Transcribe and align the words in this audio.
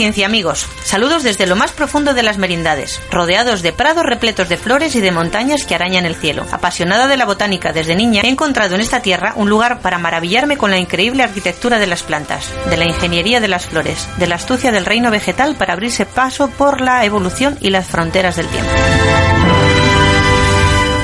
ciencia 0.00 0.24
amigos, 0.24 0.66
saludos 0.82 1.22
desde 1.24 1.44
lo 1.44 1.56
más 1.56 1.72
profundo 1.72 2.14
de 2.14 2.22
las 2.22 2.38
merindades, 2.38 3.02
rodeados 3.10 3.60
de 3.60 3.74
prados 3.74 4.02
repletos 4.02 4.48
de 4.48 4.56
flores 4.56 4.96
y 4.96 5.02
de 5.02 5.12
montañas 5.12 5.66
que 5.66 5.74
arañan 5.74 6.06
el 6.06 6.14
cielo. 6.14 6.46
Apasionada 6.52 7.06
de 7.06 7.18
la 7.18 7.26
botánica 7.26 7.74
desde 7.74 7.94
niña, 7.94 8.22
he 8.24 8.28
encontrado 8.30 8.74
en 8.74 8.80
esta 8.80 9.02
tierra 9.02 9.34
un 9.36 9.50
lugar 9.50 9.80
para 9.80 9.98
maravillarme 9.98 10.56
con 10.56 10.70
la 10.70 10.78
increíble 10.78 11.22
arquitectura 11.22 11.78
de 11.78 11.86
las 11.86 12.02
plantas, 12.02 12.50
de 12.70 12.78
la 12.78 12.86
ingeniería 12.86 13.40
de 13.40 13.48
las 13.48 13.66
flores, 13.66 14.08
de 14.16 14.26
la 14.26 14.36
astucia 14.36 14.72
del 14.72 14.86
reino 14.86 15.10
vegetal 15.10 15.54
para 15.56 15.74
abrirse 15.74 16.06
paso 16.06 16.48
por 16.48 16.80
la 16.80 17.04
evolución 17.04 17.58
y 17.60 17.68
las 17.68 17.86
fronteras 17.86 18.36
del 18.36 18.46
tiempo. 18.46 18.70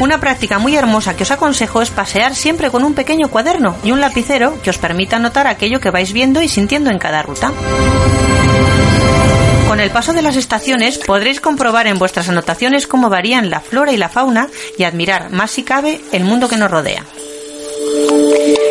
Una 0.01 0.21
práctica 0.21 0.59
muy 0.59 0.75
hermosa 0.75 1.17
que 1.17 1.25
os 1.25 1.31
aconsejo 1.31 1.83
es 1.83 1.91
pasear 1.91 2.35
siempre 2.35 2.71
con 2.71 2.83
un 2.83 2.95
pequeño 2.95 3.29
cuaderno 3.29 3.77
y 3.85 3.93
un 3.93 4.01
lapicero 4.01 4.59
que 4.63 4.71
os 4.71 4.79
permita 4.79 5.17
anotar 5.17 5.47
aquello 5.47 5.81
que 5.81 5.91
vais 5.91 6.15
viendo 6.15 6.41
y 6.41 6.49
sintiendo 6.49 6.91
en 6.91 6.99
cada 6.99 7.21
ruta. 7.21 7.53
Con 9.77 9.83
el 9.83 9.91
paso 9.91 10.15
de 10.15 10.23
las 10.23 10.37
estaciones 10.37 10.97
podréis 10.97 11.39
comprobar 11.39 11.87
en 11.87 11.99
vuestras 11.99 12.31
anotaciones 12.31 12.87
cómo 12.87 13.11
varían 13.11 13.51
la 13.51 13.61
flora 13.61 13.93
y 13.93 13.99
la 13.99 14.09
fauna 14.09 14.49
y 14.79 14.85
admirar 14.85 15.29
más 15.29 15.51
si 15.51 15.65
cabe 15.65 16.01
el 16.13 16.25
mundo 16.25 16.49
que 16.49 16.57
nos 16.57 16.71
rodea. 16.71 17.05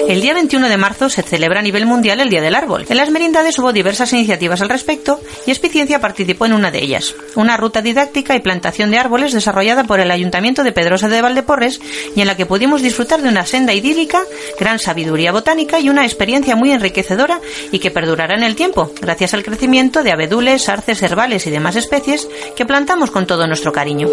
El 0.08 0.22
día 0.22 0.36
21 0.36 0.70
de 0.70 0.78
marzo 0.78 1.10
se 1.10 1.24
celebra 1.24 1.62
a 1.62 1.64
nivel 1.64 1.88
mundial 1.88 2.20
el 2.20 2.30
Día 2.30 2.42
del 2.42 2.54
Árbol. 2.54 2.86
En 2.90 2.98
las 2.98 3.10
merindades 3.10 3.58
hubo 3.58 3.74
diversas 3.74 4.14
iniciativas 4.14 4.62
al 4.62 4.70
respecto 4.70 5.20
y 5.48 5.52
Espiciencia 5.52 6.00
participó 6.00 6.46
en 6.46 6.54
una 6.54 6.70
de 6.70 6.84
ellas, 6.84 7.16
una 7.34 7.58
ruta 7.58 7.82
didáctica 7.82 8.36
y 8.36 8.40
plantación 8.40 8.92
de 8.92 9.00
árboles 9.00 9.34
desarrollada 9.34 9.86
por 9.86 10.00
el 10.00 10.12
Ayuntamiento 10.12 10.64
de 10.64 10.72
Pedrosa 10.72 11.10
de 11.10 11.24
Valdeporres 11.24 11.82
y 12.16 12.22
en 12.22 12.28
la 12.28 12.38
que 12.38 12.46
pudimos 12.46 12.84
disfrutar 12.84 13.24
de 13.24 13.30
una 13.30 13.48
senda 13.48 13.74
idílica, 13.74 14.22
gran 14.60 14.78
sabiduría 14.78 15.32
botánica 15.32 15.80
y 15.80 15.90
una 15.90 16.06
experiencia 16.06 16.56
muy 16.56 16.72
enriquecedora 16.72 17.42
y 17.72 17.80
que 17.80 17.90
perdurará 17.90 18.36
en 18.36 18.44
el 18.44 18.56
tiempo, 18.56 18.92
gracias 19.02 19.34
al 19.34 19.44
crecimiento 19.44 20.04
de 20.04 20.12
abedules, 20.12 20.70
arces, 20.70 21.02
herbales 21.02 21.48
y 21.48 21.50
demás 21.50 21.76
especies 21.76 22.28
que 22.56 22.66
plantamos 22.66 23.10
con 23.10 23.26
todo 23.26 23.48
nuestro 23.48 23.72
cariño. 23.72 24.08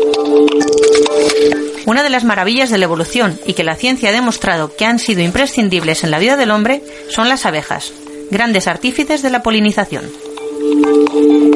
Una 1.87 2.03
de 2.03 2.11
las 2.11 2.25
maravillas 2.25 2.71
de 2.71 2.79
la 2.79 2.85
evolución 2.85 3.39
y 3.47 3.55
que 3.55 3.65
la 3.65 3.75
ciencia 3.75 4.11
ha 4.11 4.13
demostrado 4.13 4.75
que 4.77 4.85
han 4.85 4.99
sido 4.99 5.23
imprescindibles 5.23 6.05
en 6.05 6.11
la 6.11 6.19
vida 6.19 6.37
del 6.37 6.51
hombre 6.51 6.83
son 7.11 7.29
las 7.29 7.45
abejas, 7.45 7.93
grandes 8.31 8.69
artífices 8.69 9.23
de 9.23 9.31
la 9.31 9.43
polinización. 9.43 10.05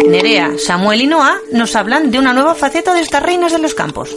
Nerea, 0.08 0.52
Samuel 0.58 1.02
y 1.02 1.06
Noah 1.06 1.36
nos 1.52 1.76
hablan 1.76 2.10
de 2.10 2.18
una 2.18 2.32
nueva 2.32 2.54
faceta 2.54 2.94
de 2.94 3.00
estas 3.00 3.22
reinas 3.22 3.52
de 3.52 3.58
los 3.58 3.74
campos. 3.74 4.14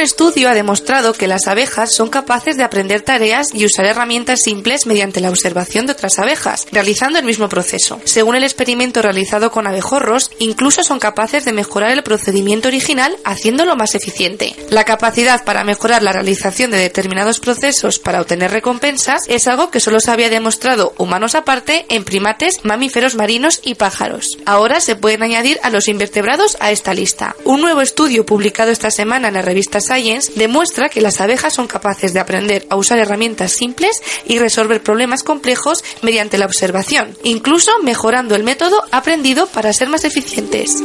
Estudio 0.00 0.48
ha 0.48 0.54
demostrado 0.54 1.12
que 1.12 1.26
las 1.26 1.46
abejas 1.46 1.94
son 1.94 2.08
capaces 2.08 2.56
de 2.56 2.64
aprender 2.64 3.02
tareas 3.02 3.48
y 3.52 3.66
usar 3.66 3.84
herramientas 3.84 4.40
simples 4.42 4.86
mediante 4.86 5.20
la 5.20 5.28
observación 5.28 5.86
de 5.86 5.92
otras 5.92 6.18
abejas, 6.18 6.66
realizando 6.72 7.18
el 7.18 7.24
mismo 7.26 7.48
proceso. 7.48 8.00
Según 8.04 8.34
el 8.36 8.44
experimento 8.44 9.02
realizado 9.02 9.50
con 9.50 9.66
abejorros, 9.66 10.30
incluso 10.38 10.82
son 10.82 10.98
capaces 10.98 11.44
de 11.44 11.52
mejorar 11.52 11.90
el 11.90 12.02
procedimiento 12.02 12.68
original 12.68 13.14
haciéndolo 13.24 13.76
más 13.76 13.94
eficiente. 13.94 14.56
La 14.70 14.84
capacidad 14.84 15.44
para 15.44 15.64
mejorar 15.64 16.02
la 16.02 16.12
realización 16.12 16.70
de 16.70 16.78
determinados 16.78 17.38
procesos 17.38 17.98
para 17.98 18.20
obtener 18.20 18.50
recompensas 18.50 19.24
es 19.28 19.48
algo 19.48 19.70
que 19.70 19.80
solo 19.80 20.00
se 20.00 20.10
había 20.10 20.30
demostrado, 20.30 20.94
humanos 20.96 21.34
aparte, 21.34 21.84
en 21.90 22.04
primates, 22.04 22.64
mamíferos 22.64 23.16
marinos 23.16 23.60
y 23.62 23.74
pájaros. 23.74 24.38
Ahora 24.46 24.80
se 24.80 24.96
pueden 24.96 25.22
añadir 25.22 25.60
a 25.62 25.70
los 25.70 25.88
invertebrados 25.88 26.56
a 26.60 26.70
esta 26.70 26.94
lista. 26.94 27.36
Un 27.44 27.60
nuevo 27.60 27.82
estudio 27.82 28.24
publicado 28.24 28.70
esta 28.70 28.90
semana 28.90 29.28
en 29.28 29.34
la 29.34 29.42
revista 29.42 29.80
Science 29.90 30.32
demuestra 30.36 30.88
que 30.88 31.00
las 31.00 31.20
abejas 31.20 31.52
son 31.52 31.66
capaces 31.66 32.12
de 32.12 32.20
aprender 32.20 32.64
a 32.70 32.76
usar 32.76 32.98
herramientas 32.98 33.52
simples 33.52 34.00
y 34.24 34.38
resolver 34.38 34.82
problemas 34.82 35.24
complejos 35.24 35.82
mediante 36.02 36.38
la 36.38 36.46
observación, 36.46 37.16
incluso 37.24 37.72
mejorando 37.82 38.36
el 38.36 38.44
método 38.44 38.84
aprendido 38.92 39.46
para 39.46 39.72
ser 39.72 39.88
más 39.88 40.04
eficientes. 40.04 40.76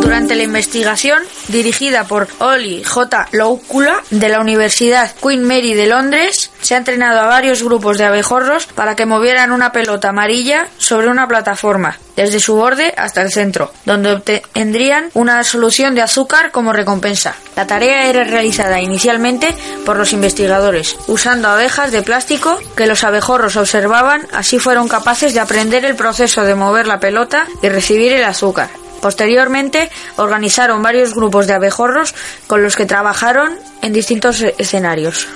Durante 0.00 0.36
la 0.36 0.44
investigación, 0.44 1.22
dirigida 1.48 2.04
por 2.04 2.28
Oli 2.38 2.84
J. 2.84 3.28
Loukula 3.32 4.02
de 4.10 4.28
la 4.28 4.40
Universidad 4.40 5.12
Queen 5.20 5.42
Mary 5.42 5.74
de 5.74 5.86
Londres, 5.86 6.50
se 6.60 6.74
ha 6.74 6.78
entrenado 6.78 7.20
a 7.20 7.26
varios 7.26 7.62
grupos 7.62 7.98
de 7.98 8.04
abejorros 8.04 8.66
para 8.66 8.96
que 8.96 9.06
movieran 9.06 9.52
una 9.52 9.72
pelota 9.72 10.10
amarilla 10.10 10.68
sobre 10.76 11.08
una 11.08 11.28
plataforma, 11.28 11.98
desde 12.16 12.40
su 12.40 12.54
borde 12.54 12.94
hasta 12.96 13.22
el 13.22 13.32
centro, 13.32 13.72
donde 13.84 14.12
obtendrían 14.12 15.10
una 15.14 15.42
solución 15.44 15.94
de 15.94 16.02
azúcar 16.02 16.50
como 16.50 16.72
recompensa. 16.72 17.34
La 17.56 17.66
tarea 17.66 18.06
era 18.08 18.24
realizada 18.24 18.80
inicialmente 18.80 19.54
por 19.84 19.96
los 19.96 20.12
investigadores, 20.12 20.96
usando 21.06 21.48
abejas 21.48 21.92
de 21.92 22.02
plástico 22.02 22.58
que 22.76 22.86
los 22.86 23.04
abejorros 23.04 23.56
observaban, 23.56 24.26
así 24.32 24.58
fueron 24.58 24.88
capaces 24.88 25.34
de 25.34 25.40
aprender 25.40 25.84
el 25.84 25.96
proceso 25.96 26.44
de 26.44 26.54
mover 26.54 26.86
la 26.86 27.00
pelota 27.00 27.46
y 27.62 27.68
recibir 27.68 28.12
el 28.12 28.24
azúcar. 28.24 28.68
Posteriormente 29.00 29.90
organizaron 30.16 30.82
varios 30.82 31.14
grupos 31.14 31.46
de 31.46 31.54
abejorros 31.54 32.14
con 32.46 32.62
los 32.62 32.74
que 32.74 32.86
trabajaron 32.86 33.56
en 33.80 33.92
distintos 33.92 34.42
escenarios. 34.58 35.28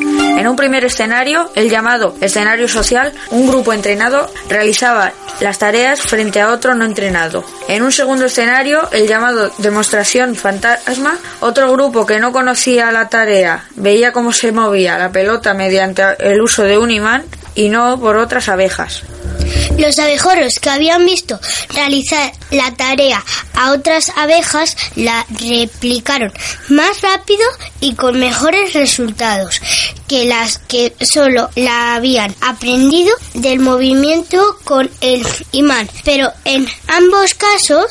En 0.00 0.48
un 0.48 0.56
primer 0.56 0.84
escenario, 0.84 1.50
el 1.54 1.68
llamado 1.68 2.14
escenario 2.20 2.66
social, 2.66 3.12
un 3.30 3.46
grupo 3.46 3.72
entrenado 3.72 4.30
realizaba 4.48 5.12
las 5.40 5.58
tareas 5.58 6.00
frente 6.00 6.40
a 6.40 6.52
otro 6.52 6.74
no 6.74 6.84
entrenado. 6.84 7.44
En 7.68 7.82
un 7.82 7.92
segundo 7.92 8.26
escenario, 8.26 8.88
el 8.92 9.06
llamado 9.06 9.50
demostración 9.58 10.34
fantasma, 10.34 11.18
otro 11.40 11.70
grupo 11.72 12.06
que 12.06 12.20
no 12.20 12.32
conocía 12.32 12.90
la 12.90 13.08
tarea 13.08 13.64
veía 13.76 14.12
cómo 14.12 14.32
se 14.32 14.52
movía 14.52 14.98
la 14.98 15.12
pelota 15.12 15.54
mediante 15.54 16.02
el 16.20 16.40
uso 16.40 16.62
de 16.62 16.78
un 16.78 16.90
imán 16.90 17.24
y 17.54 17.68
no 17.68 17.98
por 18.00 18.16
otras 18.16 18.48
abejas. 18.48 19.02
Los 19.78 19.98
abejorros 19.98 20.58
que 20.60 20.70
habían 20.70 21.06
visto 21.06 21.40
realizar 21.74 22.32
la 22.50 22.74
tarea 22.74 23.22
a 23.54 23.72
otras 23.72 24.12
abejas 24.16 24.76
la 24.94 25.24
replicaron 25.30 26.32
más 26.68 27.00
rápido 27.00 27.44
y 27.80 27.94
con 27.94 28.18
mejores 28.18 28.74
resultados 28.74 29.60
que 30.10 30.24
las 30.24 30.58
que 30.58 30.92
solo 31.02 31.50
la 31.54 31.94
habían 31.94 32.34
aprendido 32.40 33.14
del 33.34 33.60
movimiento 33.60 34.58
con 34.64 34.90
el 35.00 35.24
imán. 35.52 35.88
Pero 36.04 36.32
en 36.44 36.66
ambos 36.88 37.34
casos 37.34 37.86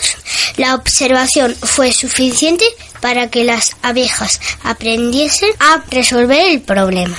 la 0.57 0.75
observación 0.75 1.55
fue 1.55 1.93
suficiente 1.93 2.65
para 2.99 3.29
que 3.29 3.45
las 3.45 3.71
abejas 3.83 4.41
aprendiesen 4.63 5.51
a 5.61 5.81
resolver 5.91 6.45
el 6.51 6.59
problema. 6.59 7.15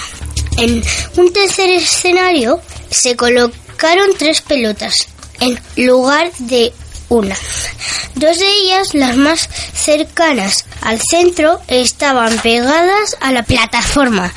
En 0.59 0.85
un 1.17 1.33
tercer 1.33 1.71
escenario 1.71 2.61
se 2.91 3.17
colocaron 3.17 4.11
tres 4.19 4.43
pelotas 4.43 5.09
en 5.41 5.59
lugar 5.77 6.31
de 6.41 6.75
una. 7.09 7.37
Dos 8.17 8.39
de 8.39 8.49
ellas, 8.49 8.93
las 8.93 9.17
más 9.17 9.49
cercanas 9.73 10.67
al 10.83 11.01
centro, 11.01 11.59
estaban 11.69 12.39
pegadas 12.41 13.17
a 13.23 13.33
la 13.33 13.45
plataforma 13.45 14.31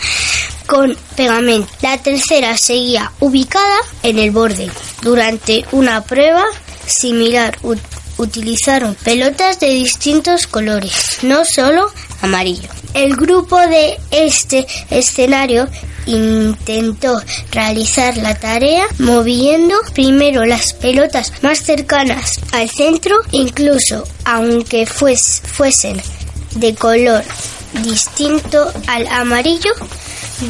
con 0.68 0.98
pegamento. 1.15 1.68
La 1.81 1.98
tercera 1.98 2.57
seguía 2.57 3.12
ubicada 3.19 3.77
en 4.04 4.19
el 4.19 4.31
borde. 4.31 4.69
Durante 5.01 5.65
una 5.71 6.04
prueba 6.04 6.44
similar 6.86 7.57
ut- 7.62 7.80
utilizaron 8.18 8.95
pelotas 8.95 9.60
de 9.60 9.69
distintos 9.69 10.48
colores, 10.48 11.19
no 11.24 11.45
solo 11.45 11.92
amarillo. 12.21 12.69
El 12.94 13.15
grupo 13.15 13.57
de 13.60 14.00
este 14.12 14.68
escenario 14.89 15.68
intentó 16.06 17.19
realizar 17.51 18.18
la 18.18 18.36
tarea 18.36 18.86
moviendo 19.00 19.75
primero 19.94 20.45
las 20.45 20.74
pelotas 20.74 21.31
más 21.42 21.60
cercanas 21.63 22.39
al 22.51 22.69
centro, 22.69 23.15
incluso 23.31 24.04
aunque 24.25 24.86
fues- 24.86 25.42
fuesen 25.42 26.01
de 26.56 26.75
color 26.75 27.24
distinto 27.83 28.71
al 28.88 29.07
amarillo, 29.07 29.71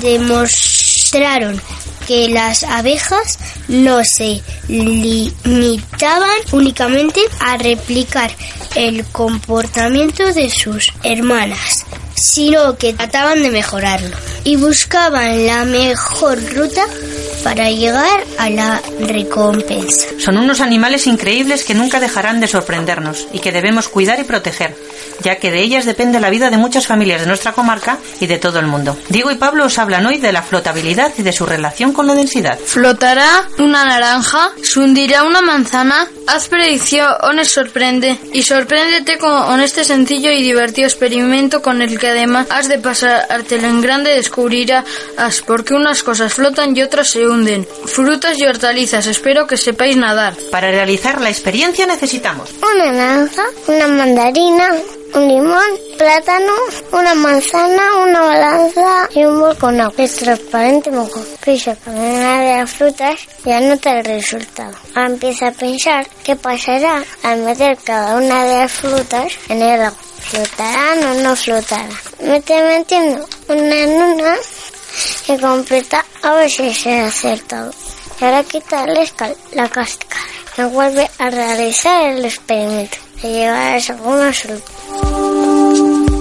demostraron 0.01 1.61
que 2.07 2.27
las 2.27 2.63
abejas 2.63 3.39
no 3.67 4.03
se 4.03 4.41
limitaban 4.67 6.29
únicamente 6.51 7.21
a 7.39 7.57
replicar 7.57 8.31
el 8.75 9.05
comportamiento 9.05 10.33
de 10.33 10.49
sus 10.49 10.91
hermanas, 11.03 11.85
sino 12.15 12.77
que 12.77 12.93
trataban 12.93 13.41
de 13.41 13.51
mejorarlo 13.51 14.15
y 14.43 14.55
buscaban 14.57 15.45
la 15.45 15.65
mejor 15.65 16.39
ruta 16.53 16.85
para 17.43 17.69
llegar 17.69 18.23
a 18.37 18.49
la 18.49 18.81
recompensa. 18.99 20.07
Son 20.19 20.37
unos 20.37 20.61
animales 20.61 21.07
increíbles 21.07 21.63
que 21.63 21.73
nunca 21.73 21.99
dejarán 21.99 22.39
de 22.39 22.47
sorprendernos 22.47 23.27
y 23.31 23.39
que 23.39 23.51
debemos 23.51 23.89
cuidar 23.89 24.19
y 24.19 24.23
proteger, 24.23 24.75
ya 25.21 25.35
que 25.35 25.51
de 25.51 25.61
ellas 25.61 25.85
depende 25.85 26.19
la 26.19 26.29
vida 26.29 26.49
de 26.49 26.57
muchas 26.57 26.87
familias 26.87 27.21
de 27.21 27.27
nuestra 27.27 27.51
comarca 27.51 27.97
y 28.19 28.27
de 28.27 28.37
todo 28.37 28.59
el 28.59 28.67
mundo. 28.67 28.97
Diego 29.09 29.31
y 29.31 29.35
Pablo 29.35 29.65
os 29.65 29.77
hablan 29.77 30.05
hoy 30.05 30.17
de 30.17 30.31
la 30.31 30.41
flotabilidad 30.41 31.11
y 31.17 31.23
de 31.23 31.33
su 31.33 31.45
relación 31.45 31.93
con 31.93 32.07
la 32.07 32.15
densidad. 32.15 32.57
Flotará 32.57 33.47
una 33.57 33.85
naranja, 33.85 34.51
se 34.61 34.79
hundirá 34.79 35.23
una 35.23 35.41
manzana, 35.41 36.07
haz 36.27 36.47
predicciones, 36.47 37.51
sorprende 37.51 38.17
y 38.31 38.43
sorpréndete 38.43 39.17
con 39.17 39.59
este 39.59 39.83
sencillo 39.83 40.31
y 40.31 40.41
divertido 40.41 40.87
experimento 40.87 41.61
con 41.61 41.81
el 41.81 41.99
que 41.99 42.07
además 42.07 42.47
has 42.49 42.69
de 42.69 42.79
pasártelo 42.79 43.67
en 43.67 43.81
grande 43.81 44.11
descubrirás 44.11 44.85
por 45.45 45.63
qué 45.63 45.73
unas 45.73 46.03
cosas 46.03 46.33
flotan 46.33 46.75
y 46.75 46.81
otras 46.81 47.09
se 47.09 47.27
hunden. 47.27 47.32
Frutas 47.85 48.37
y 48.37 48.45
hortalizas, 48.45 49.07
espero 49.07 49.47
que 49.47 49.57
sepáis 49.57 49.97
nadar. 49.97 50.35
Para 50.51 50.69
realizar 50.69 51.19
la 51.19 51.29
experiencia 51.29 51.87
necesitamos 51.87 52.51
una 52.61 52.91
naranja, 52.91 53.43
una 53.67 53.87
mandarina, 53.87 54.69
un 55.15 55.27
limón, 55.27 55.63
plátano, 55.97 56.53
una 56.91 57.15
manzana, 57.15 58.03
una 58.03 58.21
balanza 58.21 59.09
y 59.15 59.25
un 59.25 59.39
bol 59.39 59.57
con 59.57 59.81
agua. 59.81 59.95
Es 59.97 60.15
transparente, 60.17 60.91
mojo. 60.91 61.25
Pisa 61.43 61.75
con 61.83 61.95
una 61.95 62.41
de 62.41 62.57
las 62.59 62.71
frutas 62.71 63.19
y 63.43 63.51
anota 63.51 63.97
el 63.97 64.05
resultado. 64.05 64.75
Ahora 64.93 65.09
empieza 65.09 65.47
a 65.47 65.51
pensar 65.51 66.07
qué 66.23 66.35
pasará 66.35 67.03
al 67.23 67.39
meter 67.39 67.77
cada 67.83 68.15
una 68.15 68.45
de 68.45 68.57
las 68.59 68.71
frutas 68.71 69.33
en 69.49 69.59
el 69.59 69.81
agua. 69.81 69.97
¿Flotarán 70.19 71.03
o 71.03 71.13
no 71.21 71.35
flotarán? 71.35 71.89
Mete 72.21 72.61
metiendo 72.63 73.27
una 73.49 73.83
en 73.83 73.91
una 73.91 74.35
y 75.27 75.37
completa 75.37 76.05
a 76.21 76.47
se 76.49 76.99
ha 76.99 77.07
acertado. 77.07 77.71
Y 78.19 78.25
ahora 78.25 78.43
quitarle 78.43 79.09
la 79.53 79.69
cáscara. 79.69 80.21
Y 80.57 80.61
vuelve 80.63 81.09
a 81.17 81.29
realizar 81.29 82.11
el 82.11 82.25
experimento 82.25 82.97
y 83.23 83.27
llevar 83.27 83.75
a 83.75 83.81
segunda 83.81 84.31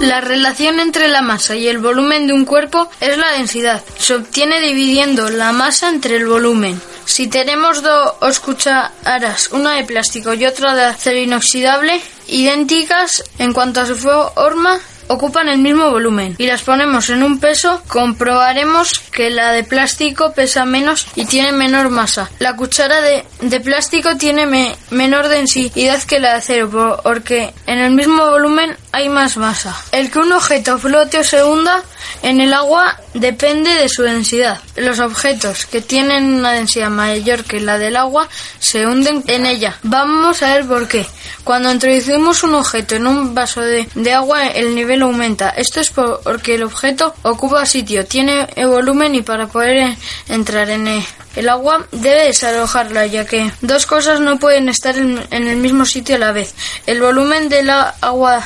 La 0.01 0.21
relación 0.21 0.79
entre 0.79 1.07
la 1.07 1.21
masa 1.21 1.55
y 1.55 1.67
el 1.67 1.77
volumen 1.77 2.27
de 2.27 2.33
un 2.33 2.45
cuerpo 2.45 2.89
es 2.99 3.17
la 3.17 3.33
densidad. 3.33 3.83
Se 3.97 4.15
obtiene 4.15 4.59
dividiendo 4.59 5.29
la 5.29 5.51
masa 5.51 5.89
entre 5.89 6.15
el 6.15 6.25
volumen. 6.25 6.81
Si 7.05 7.27
tenemos 7.27 7.83
dos 7.83 8.39
cucharas, 8.39 9.49
una 9.51 9.73
de 9.75 9.83
plástico 9.83 10.33
y 10.33 10.45
otra 10.45 10.73
de 10.73 10.85
acero 10.85 11.19
inoxidable, 11.19 12.01
idénticas 12.27 13.23
en 13.37 13.53
cuanto 13.53 13.81
a 13.81 13.85
su 13.85 13.95
forma, 13.95 14.79
ocupan 15.13 15.49
el 15.49 15.59
mismo 15.59 15.89
volumen 15.89 16.35
y 16.37 16.47
las 16.47 16.61
ponemos 16.61 17.09
en 17.09 17.23
un 17.23 17.39
peso, 17.39 17.81
comprobaremos 17.87 18.99
que 19.11 19.29
la 19.29 19.51
de 19.51 19.63
plástico 19.63 20.33
pesa 20.33 20.65
menos 20.65 21.07
y 21.15 21.25
tiene 21.25 21.51
menor 21.51 21.89
masa. 21.89 22.29
La 22.39 22.55
cuchara 22.55 23.01
de, 23.01 23.25
de 23.41 23.59
plástico 23.59 24.17
tiene 24.17 24.75
menor 24.91 25.27
densidad 25.27 26.01
que 26.03 26.19
la 26.19 26.31
de 26.31 26.35
acero 26.35 26.99
porque 27.03 27.53
en 27.67 27.79
el 27.79 27.91
mismo 27.91 28.29
volumen 28.29 28.75
hay 28.91 29.09
más 29.09 29.37
masa. 29.37 29.75
El 29.91 30.11
que 30.11 30.19
un 30.19 30.31
objeto 30.33 30.77
flote 30.77 31.19
o 31.19 31.23
se 31.23 31.43
hunda 31.43 31.83
en 32.21 32.41
el 32.41 32.53
agua 32.53 32.99
depende 33.13 33.73
de 33.73 33.89
su 33.89 34.03
densidad. 34.03 34.59
Los 34.75 34.99
objetos 34.99 35.65
que 35.65 35.81
tienen 35.81 36.35
una 36.35 36.51
densidad 36.51 36.89
mayor 36.89 37.43
que 37.43 37.59
la 37.59 37.77
del 37.77 37.95
agua 37.95 38.27
se 38.59 38.85
hunden 38.85 39.23
en 39.27 39.45
ella. 39.45 39.77
Vamos 39.83 40.41
a 40.41 40.55
ver 40.55 40.65
por 40.65 40.87
qué. 40.87 41.05
Cuando 41.43 41.71
introducimos 41.71 42.43
un 42.43 42.55
objeto 42.55 42.95
en 42.95 43.05
un 43.07 43.35
vaso 43.35 43.61
de, 43.61 43.87
de 43.95 44.13
agua, 44.13 44.47
el 44.47 44.75
nivel 44.75 45.01
aumenta. 45.01 45.49
Esto 45.49 45.81
es 45.81 45.89
porque 45.89 46.55
el 46.55 46.63
objeto 46.63 47.13
ocupa 47.23 47.65
sitio, 47.65 48.05
tiene 48.05 48.47
volumen 48.65 49.15
y 49.15 49.21
para 49.21 49.47
poder 49.47 49.95
entrar 50.29 50.69
en 50.69 50.87
el, 51.35 51.49
agua 51.49 51.85
debe 51.91 52.27
desalojarla, 52.27 53.07
ya 53.07 53.25
que 53.25 53.51
dos 53.61 53.85
cosas 53.85 54.19
no 54.19 54.39
pueden 54.39 54.69
estar 54.69 54.97
en, 54.97 55.21
en 55.31 55.47
el 55.47 55.57
mismo 55.57 55.85
sitio 55.85 56.15
a 56.15 56.19
la 56.19 56.31
vez. 56.31 56.53
El 56.85 57.01
volumen 57.01 57.49
del 57.49 57.69
agua 57.69 58.43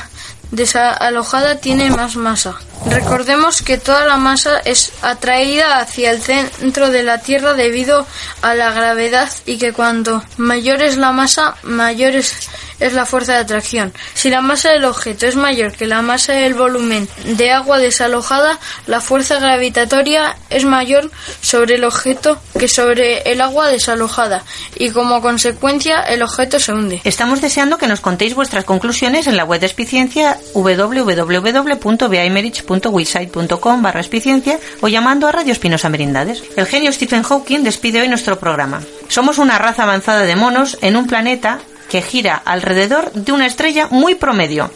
desalojada 0.50 1.56
tiene 1.56 1.90
más 1.90 2.16
masa. 2.16 2.56
Recordemos 2.86 3.62
que 3.62 3.76
toda 3.76 4.06
la 4.06 4.16
masa 4.16 4.58
es 4.60 4.92
atraída 5.02 5.80
hacia 5.80 6.10
el 6.10 6.22
centro 6.22 6.90
de 6.90 7.02
la 7.02 7.18
Tierra 7.18 7.54
debido 7.54 8.06
a 8.40 8.54
la 8.54 8.72
gravedad 8.72 9.30
y 9.46 9.58
que 9.58 9.72
cuanto 9.72 10.22
mayor 10.36 10.80
es 10.82 10.96
la 10.96 11.12
masa, 11.12 11.56
mayor 11.62 12.14
es, 12.14 12.48
la 12.80 13.06
fuerza 13.06 13.34
de 13.34 13.40
atracción. 13.40 13.92
Si 14.14 14.30
la 14.30 14.40
masa 14.40 14.70
del 14.70 14.84
objeto 14.84 15.26
es 15.26 15.36
mayor 15.36 15.72
que 15.72 15.86
la 15.86 16.02
masa 16.02 16.32
del 16.32 16.54
volumen 16.54 17.08
de 17.24 17.50
agua 17.50 17.78
desalojada, 17.78 18.58
la 18.86 19.00
fuerza 19.00 19.38
gravitatoria 19.38 20.36
es 20.50 20.64
mayor 20.64 21.10
sobre 21.40 21.76
el 21.76 21.84
objeto 21.84 22.40
que 22.58 22.68
sobre 22.68 23.22
el 23.30 23.40
agua 23.40 23.68
desalojada 23.68 24.44
y 24.76 24.90
como 24.90 25.20
consecuencia 25.20 26.02
el 26.02 26.22
objeto 26.22 26.60
se 26.60 26.72
hunde. 26.72 27.00
Estamos 27.04 27.40
deseando 27.40 27.78
que 27.78 27.88
nos 27.88 28.00
contéis 28.00 28.34
vuestras 28.34 28.64
conclusiones 28.64 29.26
en 29.26 29.36
la 29.36 29.44
web 29.44 29.60
de 29.60 29.66
Espiciencia 29.66 30.38
www.beaimerich.com 30.54 32.88
www.website.com 32.88 33.82
barra 33.82 34.00
espiciencia 34.00 34.58
o 34.80 34.88
llamando 34.88 35.26
a 35.26 35.32
Radio 35.32 35.52
Espinosa 35.52 35.88
Merindades. 35.88 36.42
El 36.56 36.66
genio 36.66 36.92
Stephen 36.92 37.22
Hawking 37.22 37.62
despide 37.62 38.00
hoy 38.00 38.08
nuestro 38.08 38.38
programa. 38.38 38.82
Somos 39.08 39.38
una 39.38 39.58
raza 39.58 39.84
avanzada 39.84 40.22
de 40.22 40.36
monos 40.36 40.78
en 40.82 40.96
un 40.96 41.06
planeta 41.06 41.60
que 41.90 42.02
gira 42.02 42.36
alrededor 42.44 43.12
de 43.12 43.32
una 43.32 43.46
estrella 43.46 43.88
muy 43.90 44.14
promedio. 44.14 44.70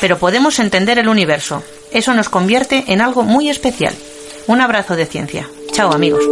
Pero 0.00 0.18
podemos 0.18 0.58
entender 0.58 0.98
el 0.98 1.08
universo. 1.08 1.62
Eso 1.90 2.14
nos 2.14 2.28
convierte 2.28 2.84
en 2.88 3.00
algo 3.00 3.22
muy 3.22 3.48
especial. 3.48 3.94
Un 4.46 4.60
abrazo 4.60 4.96
de 4.96 5.06
ciencia. 5.06 5.48
Chao 5.72 5.92
amigos. 5.92 6.24